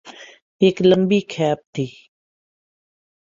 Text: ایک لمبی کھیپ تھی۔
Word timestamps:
ایک 0.61 0.77
لمبی 0.89 1.19
کھیپ 1.33 1.59
تھی۔ 1.73 1.85